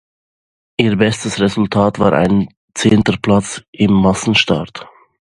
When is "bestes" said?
0.95-1.39